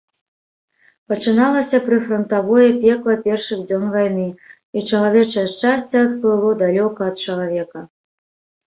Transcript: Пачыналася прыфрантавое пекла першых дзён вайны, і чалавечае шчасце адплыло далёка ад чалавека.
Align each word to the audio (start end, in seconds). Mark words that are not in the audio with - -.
Пачыналася 1.11 1.77
прыфрантавое 1.89 2.69
пекла 2.85 3.15
першых 3.27 3.59
дзён 3.73 3.87
вайны, 3.97 4.27
і 4.77 4.87
чалавечае 4.89 5.45
шчасце 5.53 5.95
адплыло 6.07 6.49
далёка 6.65 7.01
ад 7.13 7.29
чалавека. 7.29 7.79